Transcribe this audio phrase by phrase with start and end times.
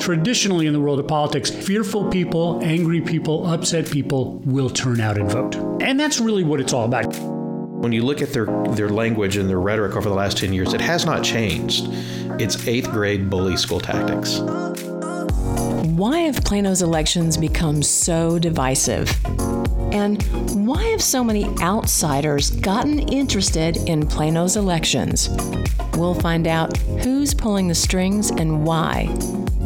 [0.00, 5.18] traditionally in the world of politics, fearful people, angry people, upset people will turn out
[5.18, 5.54] and vote.
[5.82, 7.14] And that's really what it's all about.
[7.14, 10.72] When you look at their, their language and their rhetoric over the last 10 years,
[10.72, 11.86] it has not changed.
[12.40, 14.38] It's eighth grade bully school tactics.
[16.00, 19.14] Why have Plano's elections become so divisive?
[19.92, 20.22] And
[20.66, 25.28] why have so many outsiders gotten interested in Plano's elections?
[25.94, 29.06] We'll find out who's pulling the strings and why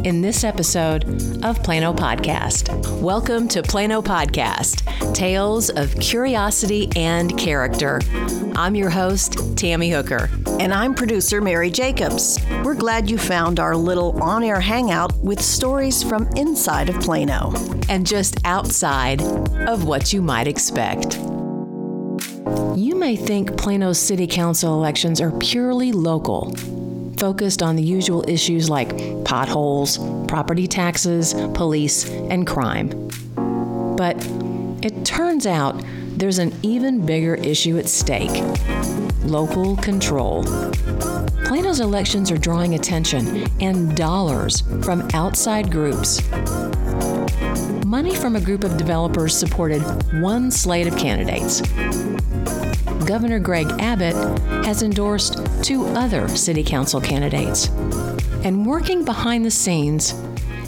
[0.05, 1.03] in this episode
[1.43, 2.69] of Plano Podcast.
[3.01, 4.83] Welcome to Plano Podcast
[5.15, 7.99] Tales of Curiosity and Character.
[8.55, 10.29] I'm your host, Tammy Hooker.
[10.59, 12.39] And I'm producer Mary Jacobs.
[12.63, 17.51] We're glad you found our little on air hangout with stories from inside of Plano
[17.89, 21.15] and just outside of what you might expect.
[22.77, 26.53] You may think Plano's City Council elections are purely local
[27.17, 28.89] focused on the usual issues like
[29.25, 29.97] potholes,
[30.27, 32.89] property taxes, police, and crime.
[33.95, 34.17] But
[34.81, 35.83] it turns out
[36.17, 38.43] there's an even bigger issue at stake
[39.25, 40.43] local control.
[41.45, 46.21] Plano's elections are drawing attention and dollars from outside groups.
[47.85, 49.81] Money from a group of developers supported
[50.21, 51.61] one slate of candidates.
[53.05, 54.15] Governor Greg Abbott
[54.65, 57.67] has endorsed two other city council candidates.
[58.43, 60.15] And working behind the scenes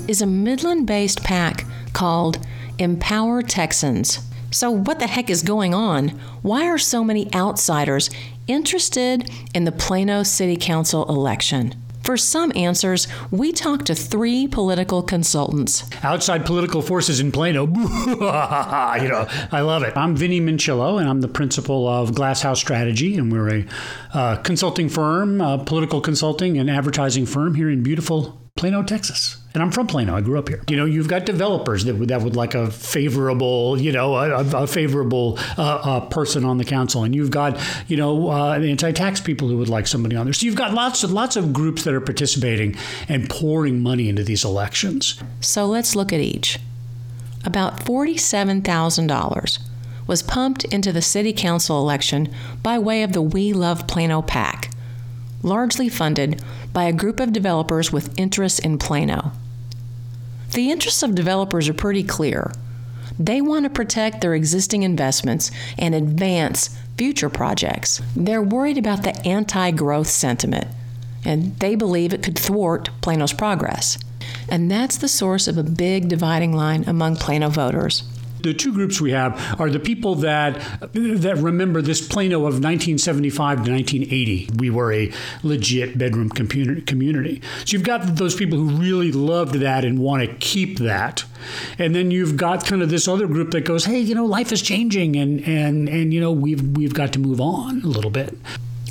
[0.08, 2.46] is a Midland based PAC called
[2.78, 4.20] Empower Texans.
[4.52, 6.10] So, what the heck is going on?
[6.44, 8.12] Why are so many outsiders
[8.46, 11.74] interested in the Plano City Council election?
[12.08, 15.84] For some answers, we talked to three political consultants.
[16.04, 17.68] Outside political forces in Plano.
[17.68, 19.92] you know, I love it.
[19.98, 23.66] I'm Vinny Minchillo, and I'm the principal of Glasshouse Strategy, and we're a
[24.14, 29.44] uh, consulting firm, a political consulting and advertising firm here in beautiful Plano, Texas.
[29.54, 30.16] And I'm from Plano.
[30.16, 30.62] I grew up here.
[30.70, 34.64] You know, you've got developers that would, that would like a favorable, you know, a,
[34.64, 39.20] a favorable uh, uh, person on the council, and you've got, you know, uh, anti-tax
[39.20, 40.34] people who would like somebody on there.
[40.34, 42.76] So you've got lots of lots of groups that are participating
[43.10, 45.20] and pouring money into these elections.
[45.40, 46.60] So let's look at each.
[47.44, 49.60] About forty-seven thousand dollars
[50.06, 52.32] was pumped into the city council election
[52.62, 54.70] by way of the We Love Plano PAC,
[55.42, 59.32] largely funded by a group of developers with interests in Plano.
[60.54, 62.52] The interests of developers are pretty clear.
[63.20, 68.02] They want to protect their existing investments and advance future projects.
[68.16, 70.68] They're worried about the anti growth sentiment,
[71.26, 73.98] and they believe it could thwart Plano's progress.
[74.50, 78.04] And that's the source of a big dividing line among Plano voters
[78.42, 80.56] the two groups we have are the people that
[80.94, 84.50] that remember this Plano of 1975 to 1980.
[84.58, 85.12] We were a
[85.44, 87.42] legit bedroom community.
[87.66, 91.26] So you've got those people who really loved that and want to keep that.
[91.78, 94.52] And then you've got kind of this other group that goes, "Hey, you know, life
[94.52, 98.12] is changing and and and you know, we've we've got to move on a little
[98.12, 98.38] bit."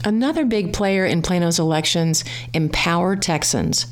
[0.05, 3.87] Another big player in Plano's elections, Empower Texans.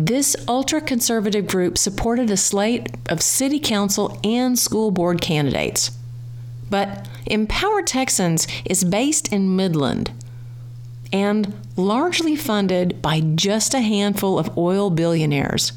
[0.00, 5.90] This ultra conservative group supported a slate of city council and school board candidates.
[6.70, 10.12] But Empower Texans is based in Midland
[11.12, 15.72] and largely funded by just a handful of oil billionaires.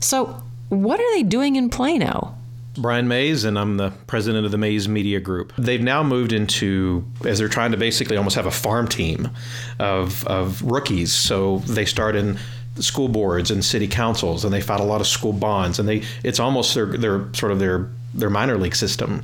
[0.00, 2.34] So, what are they doing in Plano?
[2.78, 5.52] Brian Mays, and I'm the president of the Mays Media Group.
[5.58, 9.28] They've now moved into, as they're trying to basically almost have a farm team
[9.78, 11.12] of, of rookies.
[11.14, 12.38] So they start in
[12.82, 16.02] school boards and city councils, and they fought a lot of school bonds, and they
[16.24, 19.22] it's almost their their sort of their their minor league system.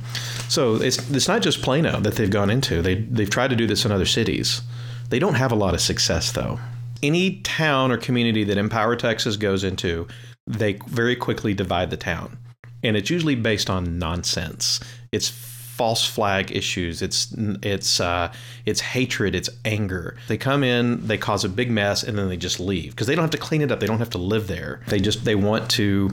[0.49, 2.81] So it's it's not just Plano that they've gone into.
[2.81, 4.61] They they've tried to do this in other cities.
[5.09, 6.59] They don't have a lot of success though.
[7.01, 10.07] Any town or community that Empower Texas goes into,
[10.47, 12.37] they very quickly divide the town.
[12.81, 14.79] And it's usually based on nonsense.
[15.11, 15.29] It's
[15.75, 17.01] false flag issues.
[17.01, 18.31] It's it's uh,
[18.65, 19.33] it's hatred.
[19.33, 20.15] It's anger.
[20.27, 23.15] They come in, they cause a big mess, and then they just leave because they
[23.15, 23.79] don't have to clean it up.
[23.79, 24.81] They don't have to live there.
[24.87, 26.11] They just they want to.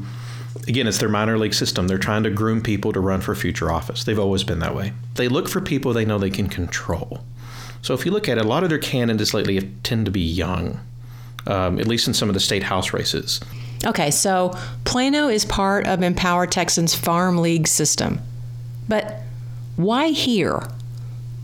[0.66, 1.86] Again, it's their minor league system.
[1.86, 4.02] They're trying to groom people to run for future office.
[4.04, 4.92] They've always been that way.
[5.14, 7.22] They look for people they know they can control.
[7.82, 10.20] So if you look at it, a lot of their candidates lately tend to be
[10.20, 10.80] young,
[11.46, 13.40] um, at least in some of the state house races.
[13.86, 18.20] Okay, so Plano is part of Empower Texans Farm League system.
[18.88, 19.22] But
[19.82, 20.62] why here?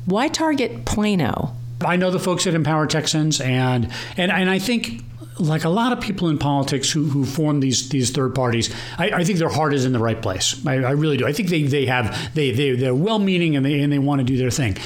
[0.07, 1.55] Why target Plano?
[1.85, 5.03] I know the folks at Empower Texans, and and and I think
[5.39, 9.11] like a lot of people in politics who, who form these these third parties, I,
[9.11, 10.65] I think their heart is in the right place.
[10.67, 11.27] I, I, really do.
[11.27, 14.21] I think they, they have they they they're well meaning and they and they want
[14.21, 14.77] to do their thing,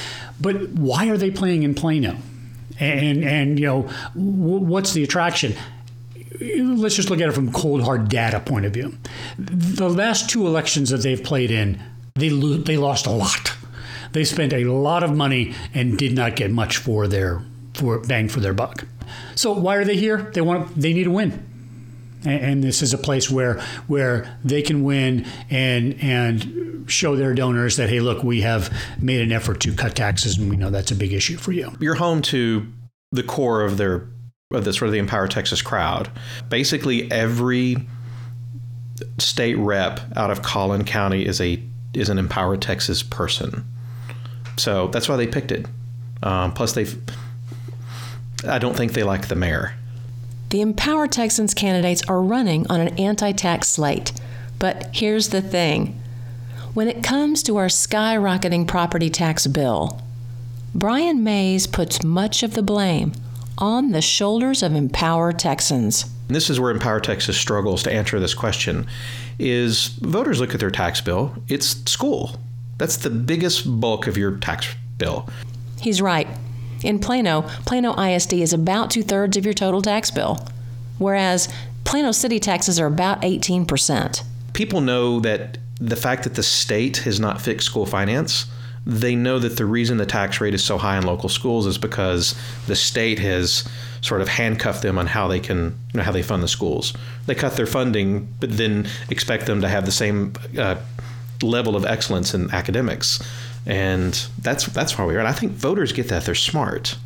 [0.41, 2.17] but why are they playing in Plano?
[2.81, 3.83] And and you know
[4.15, 5.55] what's the attraction?
[6.41, 8.97] let's just look at it from cold hard data point of view.
[9.39, 11.81] The last two elections that they've played in,
[12.21, 13.53] they lo- they lost a lot.
[14.13, 17.43] They spent a lot of money and did not get much for their
[17.75, 18.87] for bang for their buck.
[19.35, 20.31] So why are they here?
[20.35, 21.47] They want they need a win.
[22.25, 27.35] And, and this is a place where where they can win and and show their
[27.35, 30.71] donors that hey look we have made an effort to cut taxes and we know
[30.71, 31.73] that's a big issue for you.
[31.81, 32.67] You're home to
[33.13, 34.09] the core of their
[34.53, 36.11] of the sort of the Empower Texas crowd.
[36.49, 37.77] Basically every
[39.19, 41.63] state rep out of Collin County is a
[41.95, 43.65] is an Empower Texas person.
[44.57, 45.67] So that's why they picked it.
[46.23, 46.87] Um, plus, they
[48.47, 49.75] I don't think they like the mayor.
[50.51, 54.13] The Empower Texans candidates are running on an anti tax slate.
[54.59, 56.01] But here's the thing
[56.75, 60.01] when it comes to our skyrocketing property tax bill,
[60.75, 63.13] Brian Mays puts much of the blame
[63.59, 66.07] on the shoulders of Empower Texans.
[66.31, 68.87] And this is where Empower Texas struggles to answer this question
[69.41, 72.37] is voters look at their tax bill, it's school.
[72.79, 75.29] That's the biggest bulk of your tax bill.
[75.81, 76.29] He's right.
[76.85, 80.39] In Plano, Plano ISD is about two thirds of your total tax bill,
[80.99, 84.23] whereas Plano city taxes are about 18%.
[84.53, 88.47] People know that the fact that the state has not fixed school finance,
[88.87, 91.79] they know that the reason the tax rate is so high in local schools is
[91.79, 92.35] because
[92.67, 93.69] the state has
[94.01, 96.95] sort of handcuffed them on how they can, you know, how they fund the schools.
[97.27, 100.77] They cut their funding, but then expect them to have the same uh,
[101.43, 103.23] level of excellence in academics,
[103.67, 105.19] and that's that's why we are.
[105.19, 106.97] And I think voters get that; they're smart.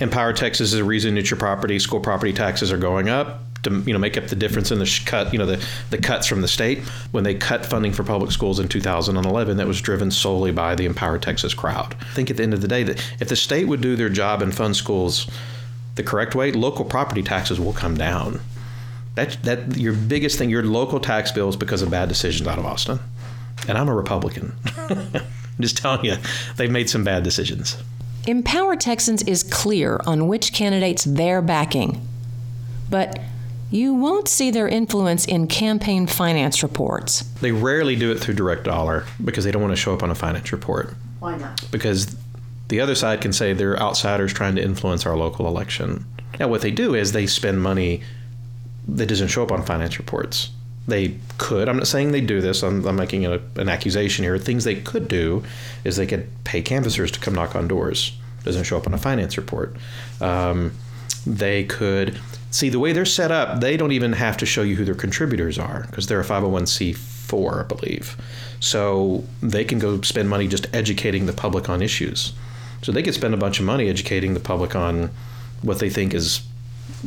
[0.00, 3.82] Empower Texas is a reason that your property, school property taxes are going up to
[3.86, 6.40] you know make up the difference in the cut you know the the cuts from
[6.40, 6.80] the state
[7.10, 10.84] when they cut funding for public schools in 2011 that was driven solely by the
[10.84, 11.96] Empower Texas crowd.
[12.00, 14.08] I think at the end of the day that if the state would do their
[14.08, 15.28] job and fund schools
[15.94, 18.40] the correct way, local property taxes will come down.
[19.14, 22.66] That that your biggest thing, your local tax bills because of bad decisions out of
[22.66, 22.98] Austin.
[23.68, 24.54] And I'm a Republican.
[24.76, 26.16] I'm just telling you,
[26.56, 27.76] they've made some bad decisions.
[28.26, 32.06] Empower Texans is clear on which candidates they're backing.
[32.90, 33.20] But
[33.74, 37.22] you won't see their influence in campaign finance reports.
[37.40, 40.10] They rarely do it through direct dollar because they don't want to show up on
[40.10, 40.94] a finance report.
[41.18, 41.60] Why not?
[41.72, 42.16] Because
[42.68, 46.06] the other side can say they're outsiders trying to influence our local election.
[46.38, 48.02] Now, what they do is they spend money
[48.86, 50.50] that doesn't show up on finance reports.
[50.86, 54.38] They could, I'm not saying they do this, I'm, I'm making a, an accusation here.
[54.38, 55.42] Things they could do
[55.82, 58.16] is they could pay canvassers to come knock on doors.
[58.44, 59.74] Doesn't show up on a finance report.
[60.20, 60.72] Um,
[61.26, 62.20] they could
[62.54, 64.94] see the way they're set up, they don't even have to show you who their
[64.94, 68.16] contributors are because they're a 501c4, I believe.
[68.60, 72.32] So they can go spend money just educating the public on issues.
[72.82, 75.10] So they could spend a bunch of money educating the public on
[75.62, 76.46] what they think is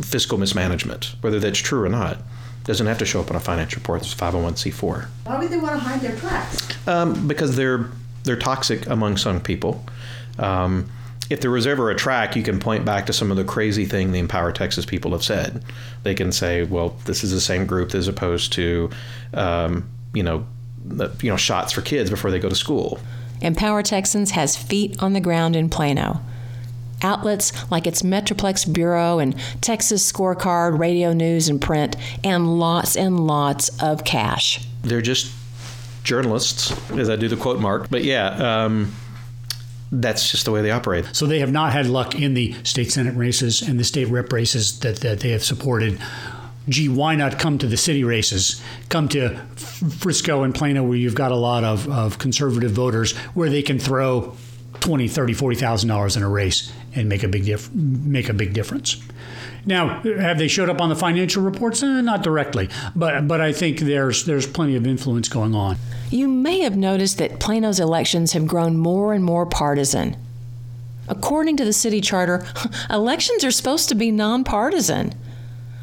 [0.01, 2.17] fiscal mismanagement, whether that's true or not.
[2.65, 4.01] Doesn't have to show up on a finance report.
[4.01, 5.05] It's 501c4.
[5.23, 6.87] Why would they want to hide their tracks?
[6.87, 7.89] Um, because they're
[8.25, 9.85] they're toxic among some people.
[10.37, 10.89] Um,
[11.29, 13.85] if there was ever a track, you can point back to some of the crazy
[13.85, 15.63] thing the Empower Texas people have said.
[16.03, 18.89] They can say, "Well, this is the same group as opposed to,
[19.33, 20.45] um, you know,
[20.85, 22.99] the, you know, shots for kids before they go to school."
[23.41, 26.21] Empower Texans has feet on the ground in Plano.
[27.03, 33.19] Outlets like its Metroplex Bureau and Texas Scorecard, radio news, and print, and lots and
[33.19, 34.65] lots of cash.
[34.81, 35.31] They're just
[36.03, 37.89] journalists, as I do the quote mark.
[37.89, 38.29] But yeah,
[38.63, 38.95] um,
[39.91, 41.05] that's just the way they operate.
[41.13, 44.31] So they have not had luck in the state senate races and the state rep
[44.33, 45.99] races that, that they have supported.
[46.69, 48.61] Gee, why not come to the city races?
[48.89, 53.49] Come to Frisco and Plano, where you've got a lot of, of conservative voters, where
[53.49, 54.35] they can throw
[54.81, 58.33] twenty, thirty, forty thousand dollars in a race and make a big dif- make a
[58.33, 59.01] big difference.
[59.67, 61.83] Now, have they showed up on the financial reports?
[61.83, 65.75] Eh, not directly, but but I think there's there's plenty of influence going on.
[66.09, 70.15] You may have noticed that Plano's elections have grown more and more partisan.
[71.09, 72.45] According to the city charter,
[72.89, 75.13] elections are supposed to be nonpartisan.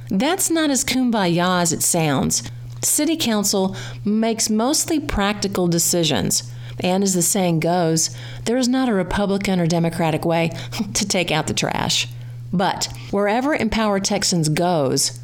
[0.09, 2.43] That's not as kumbaya as it sounds.
[2.83, 6.50] City Council makes mostly practical decisions.
[6.81, 8.14] And as the saying goes,
[8.45, 10.50] there is not a Republican or Democratic way
[10.95, 12.09] to take out the trash.
[12.54, 15.18] But wherever Empower Texans goes,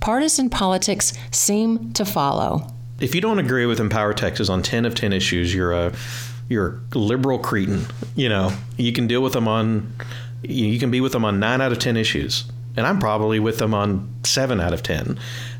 [0.00, 2.72] partisan politics seem to follow.
[3.00, 5.92] If you don't agree with Empower Texas on 10 of 10 issues, you're a
[6.48, 7.86] you're a liberal cretin.
[8.14, 9.94] You know, you can deal with them on
[10.42, 12.44] you can be with them on 9 out of 10 issues
[12.78, 15.18] and I'm probably with them on seven out of ten.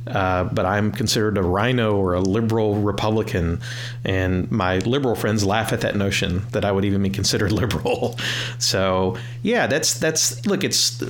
[0.08, 3.60] Uh, but I'm considered a RINO or a liberal Republican,
[4.04, 8.18] and my liberal friends laugh at that notion that I would even be considered liberal.
[8.58, 11.00] So yeah, that's that's look, it's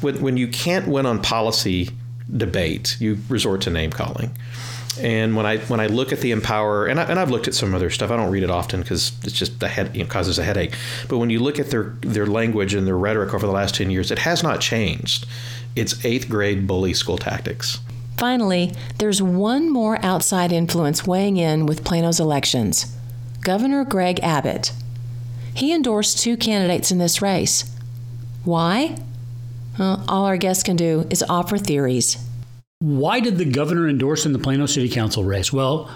[0.00, 1.90] when when you can't win on policy
[2.36, 2.96] debate.
[3.00, 4.30] You resort to name calling.
[5.00, 7.54] And when I when I look at the Empower, and, I, and I've looked at
[7.54, 8.10] some other stuff.
[8.10, 10.74] I don't read it often because it's just the head you know, causes a headache.
[11.08, 13.90] But when you look at their their language and their rhetoric over the last ten
[13.90, 15.26] years, it has not changed.
[15.76, 17.78] It's eighth grade bully school tactics.
[18.18, 22.94] Finally, there's one more outside influence weighing in with Plano's elections
[23.42, 24.72] Governor Greg Abbott.
[25.54, 27.70] He endorsed two candidates in this race.
[28.44, 28.96] Why?
[29.78, 32.18] Well, all our guests can do is offer theories.
[32.80, 35.52] Why did the governor endorse in the Plano City Council race?
[35.52, 35.90] Well,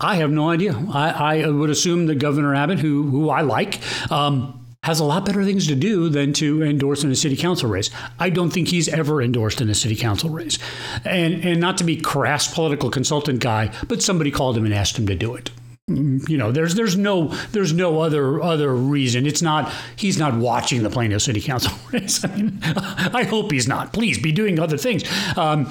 [0.00, 0.80] I have no idea.
[0.92, 3.80] I, I would assume that Governor Abbott, who who I like,
[4.12, 7.68] um, has a lot better things to do than to endorse in a city council
[7.68, 7.90] race.
[8.20, 10.60] I don't think he's ever endorsed in a city council race,
[11.04, 14.96] and and not to be crass political consultant guy, but somebody called him and asked
[14.96, 15.50] him to do it
[15.88, 19.24] you know there's there's no there's no other other reason.
[19.24, 21.72] It's not he's not watching the plano city council.
[21.92, 23.92] Race i mean i hope he's not.
[23.92, 25.04] Please be doing other things.
[25.36, 25.70] Um,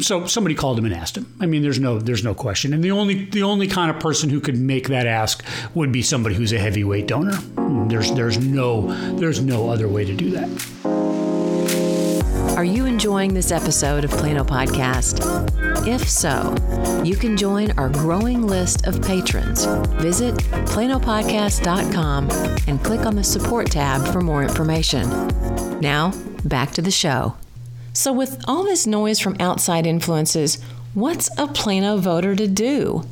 [0.00, 1.34] so somebody called him and asked him.
[1.40, 2.72] I mean there's no there's no question.
[2.72, 6.02] And the only the only kind of person who could make that ask would be
[6.02, 7.36] somebody who's a heavyweight donor.
[7.88, 8.82] There's there's no
[9.16, 10.79] there's no other way to do that
[12.60, 15.24] are you enjoying this episode of Plano Podcast?
[15.88, 16.54] If so,
[17.02, 19.64] you can join our growing list of patrons.
[20.02, 22.28] Visit planopodcast.com
[22.68, 25.08] and click on the support tab for more information.
[25.80, 26.12] Now,
[26.44, 27.34] back to the show.
[27.94, 30.62] So, with all this noise from outside influences,
[30.92, 33.06] what's a Plano voter to do?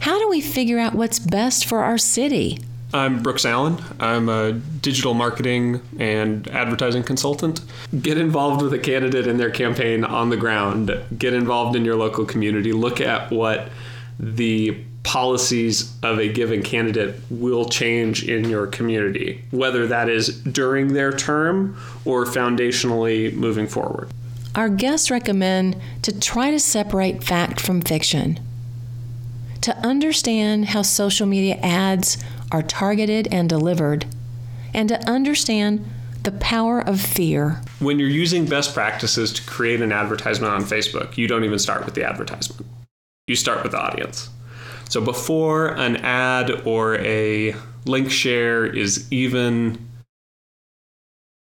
[0.00, 2.58] How do we figure out what's best for our city?
[2.94, 3.78] I'm Brooks Allen.
[3.98, 7.60] I'm a digital marketing and advertising consultant.
[8.00, 10.90] Get involved with a candidate in their campaign on the ground.
[11.18, 12.72] Get involved in your local community.
[12.72, 13.70] Look at what
[14.18, 20.94] the policies of a given candidate will change in your community, whether that is during
[20.94, 24.10] their term or foundationally moving forward.
[24.54, 28.40] Our guests recommend to try to separate fact from fiction,
[29.60, 32.16] to understand how social media ads
[32.52, 34.06] are targeted and delivered,
[34.74, 35.84] and to understand
[36.22, 37.60] the power of fear.
[37.78, 41.84] When you're using best practices to create an advertisement on Facebook, you don't even start
[41.84, 42.66] with the advertisement.
[43.26, 44.28] You start with the audience.
[44.88, 49.78] So before an ad or a link share is even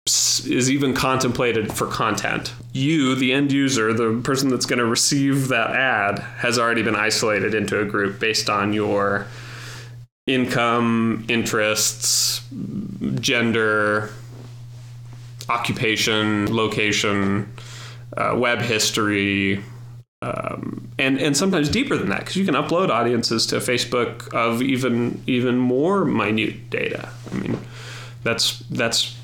[0.07, 2.53] is even contemplated for content.
[2.73, 6.95] You, the end user, the person that's going to receive that ad, has already been
[6.95, 9.27] isolated into a group based on your
[10.33, 12.41] income, interests,
[13.15, 14.11] gender,
[15.49, 17.51] occupation, location,
[18.15, 19.63] uh, web history,
[20.21, 24.61] um, and and sometimes deeper than that because you can upload audiences to Facebook of
[24.61, 27.09] even even more minute data.
[27.31, 27.57] I mean,
[28.23, 29.17] that's that's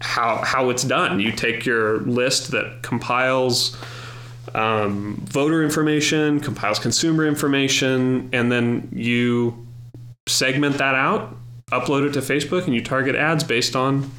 [0.00, 1.20] how how it's done.
[1.20, 3.76] You take your list that compiles
[4.54, 9.66] um, voter information, compiles consumer information, and then you
[10.26, 11.36] segment that out,
[11.70, 14.10] upload it to Facebook, and you target ads based on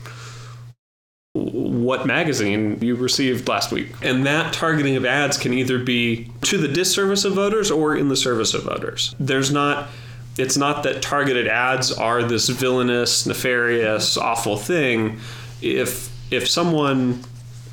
[1.34, 3.89] what magazine you received last week.
[4.03, 8.10] And that targeting of ads can either be to the disservice of voters or in
[8.10, 9.15] the service of voters.
[9.20, 9.89] There's not
[10.38, 15.20] it's not that targeted ads are this villainous, nefarious, awful thing.
[15.62, 17.24] If if someone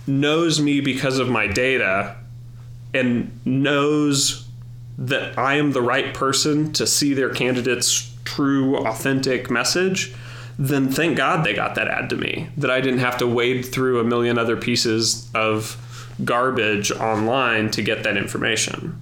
[0.07, 2.17] knows me because of my data
[2.93, 4.49] and knows
[4.99, 10.15] that I am the right person to see their candidate's true, authentic message,
[10.59, 12.51] then thank God they got that ad to me.
[12.59, 15.77] That I didn't have to wade through a million other pieces of
[16.23, 19.01] garbage online to get that information.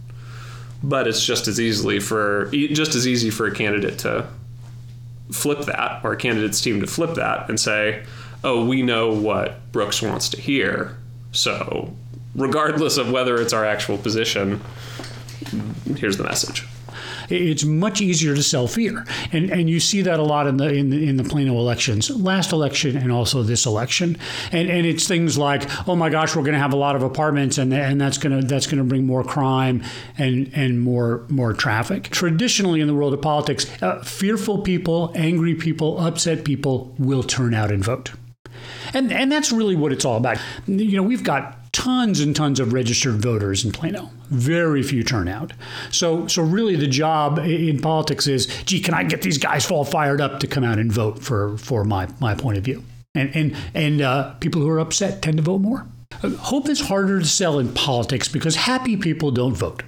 [0.82, 4.28] But it's just as easily for just as easy for a candidate to
[5.32, 8.04] flip that or a candidate's team to flip that and say,
[8.44, 10.96] "Oh, we know what Brooks wants to hear,
[11.32, 11.92] so
[12.38, 14.60] regardless of whether it's our actual position,
[15.96, 16.64] here's the message.
[17.30, 20.72] It's much easier to sell fear, and and you see that a lot in the
[20.72, 24.16] in the, in the Plano elections, last election and also this election,
[24.50, 27.02] and and it's things like, oh my gosh, we're going to have a lot of
[27.02, 29.82] apartments, and and that's going to that's to bring more crime
[30.16, 32.04] and and more more traffic.
[32.04, 37.52] Traditionally, in the world of politics, uh, fearful people, angry people, upset people will turn
[37.52, 38.12] out and vote.
[38.94, 40.38] And, and that's really what it's all about.
[40.66, 44.10] You know, we've got tons and tons of registered voters in Plano.
[44.30, 45.52] Very few turnout.
[45.90, 49.84] So, so really, the job in politics is, gee, can I get these guys all
[49.84, 52.84] fired up to come out and vote for for my my point of view?
[53.14, 55.86] And and and uh, people who are upset tend to vote more.
[56.22, 59.82] Hope is harder to sell in politics because happy people don't vote.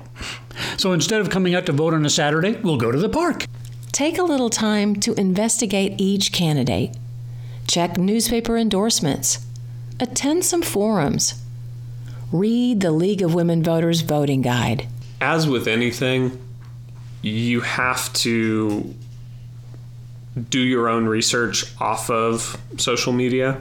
[0.76, 3.46] So instead of coming out to vote on a Saturday, we'll go to the park.
[3.92, 6.96] Take a little time to investigate each candidate.
[7.66, 9.44] Check newspaper endorsements.
[9.98, 11.39] Attend some forums
[12.32, 14.86] read the League of Women Voters voting guide.
[15.20, 16.40] As with anything,
[17.22, 18.94] you have to
[20.48, 23.60] do your own research off of social media.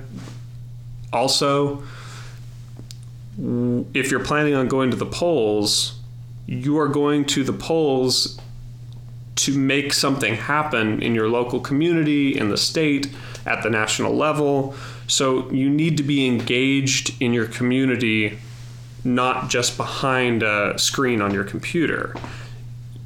[1.12, 1.84] Also,
[3.94, 6.00] if you're planning on going to the polls,
[6.46, 8.40] you are going to the polls
[9.36, 13.10] to make something happen in your local community, in the state,
[13.46, 14.76] at the national level.
[15.08, 18.38] So you need to be engaged in your community,
[19.04, 22.16] not just behind a screen on your computer.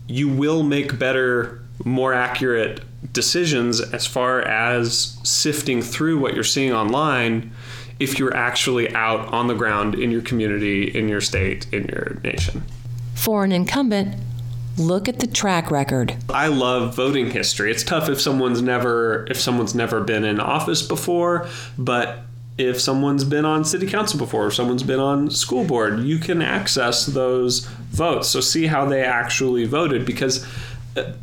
[0.07, 2.81] You will make better, more accurate
[3.12, 7.51] decisions as far as sifting through what you're seeing online
[8.00, 12.19] if you're actually out on the ground in your community, in your state, in your
[12.23, 12.63] nation.
[13.15, 14.15] For an incumbent,
[14.77, 16.15] look at the track record.
[16.29, 17.71] I love voting history.
[17.71, 21.47] It's tough if someone's never if someone's never been in office before,
[21.77, 22.23] but
[22.57, 26.41] if someone's been on city council before, or someone's been on school board, you can
[26.41, 28.29] access those votes.
[28.29, 30.45] So see how they actually voted because
[30.95, 31.13] uh,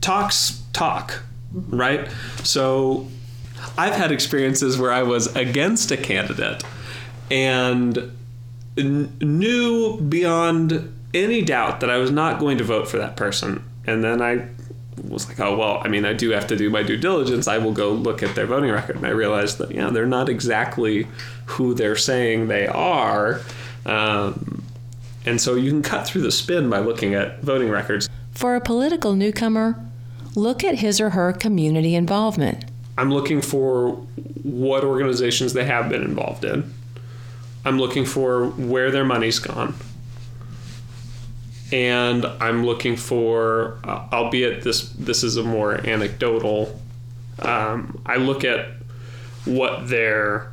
[0.00, 2.08] talks talk, right?
[2.42, 3.08] So
[3.76, 6.62] I've had experiences where I was against a candidate
[7.30, 8.16] and
[8.76, 13.64] knew beyond any doubt that I was not going to vote for that person.
[13.86, 14.48] And then I
[15.14, 17.48] was like, oh, well, I mean, I do have to do my due diligence.
[17.48, 18.96] I will go look at their voting record.
[18.96, 21.06] And I realized that, yeah, they're not exactly
[21.46, 23.40] who they're saying they are.
[23.86, 24.62] Um,
[25.24, 28.08] and so you can cut through the spin by looking at voting records.
[28.32, 29.82] For a political newcomer,
[30.34, 32.64] look at his or her community involvement.
[32.98, 33.92] I'm looking for
[34.42, 36.72] what organizations they have been involved in.
[37.64, 39.74] I'm looking for where their money's gone.
[41.72, 46.80] And I'm looking for, uh, albeit this this is a more anecdotal.
[47.38, 48.68] Um, I look at
[49.44, 50.52] what their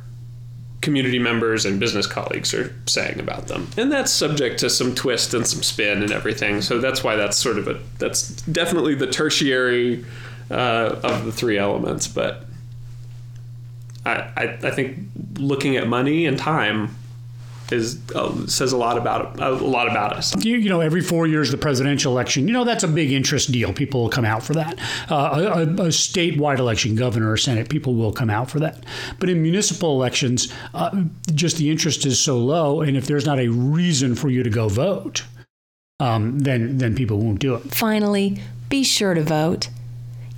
[0.80, 5.32] community members and business colleagues are saying about them, and that's subject to some twist
[5.34, 6.60] and some spin and everything.
[6.60, 10.04] So that's why that's sort of a that's definitely the tertiary
[10.50, 12.08] uh, of the three elements.
[12.08, 12.44] But
[14.04, 14.98] I, I, I think
[15.38, 16.96] looking at money and time
[17.72, 20.34] is uh, says a lot about a lot about us.
[20.44, 23.50] You, you, know, every four years, the presidential election, you know, that's a big interest
[23.50, 23.72] deal.
[23.72, 24.78] People will come out for that.
[25.10, 28.84] Uh, a, a, statewide election, governor or senate, people will come out for that.
[29.18, 31.04] But in municipal elections, uh,
[31.34, 34.50] just the interest is so low, and if there's not a reason for you to
[34.50, 35.24] go vote,
[36.00, 37.62] um, then then people won't do it.
[37.74, 39.68] Finally, be sure to vote,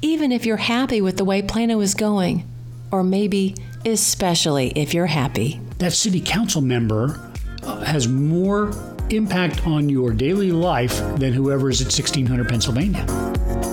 [0.03, 2.47] even if you're happy with the way Plano is going,
[2.91, 7.21] or maybe especially if you're happy that city council member
[7.63, 8.73] uh, has more
[9.11, 13.05] impact on your daily life than whoever is at 1600 Pennsylvania.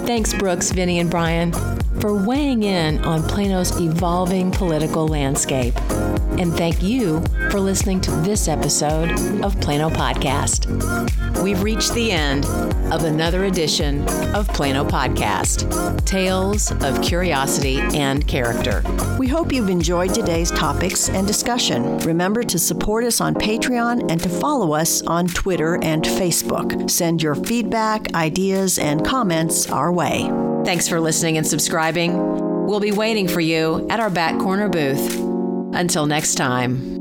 [0.05, 1.53] Thanks, Brooks, Vinny, and Brian,
[2.01, 5.73] for weighing in on Plano's evolving political landscape.
[6.39, 9.11] And thank you for listening to this episode
[9.43, 10.67] of Plano Podcast.
[11.41, 12.45] We've reached the end
[12.91, 18.83] of another edition of Plano Podcast Tales of Curiosity and Character.
[19.17, 21.97] We hope you've enjoyed today's topics and discussion.
[21.99, 26.89] Remember to support us on Patreon and to follow us on Twitter and Facebook.
[26.89, 30.29] Send your feedback, ideas, and comments our way.
[30.65, 32.65] Thanks for listening and subscribing.
[32.67, 35.30] We'll be waiting for you at our back corner booth.
[35.73, 37.00] Until next time.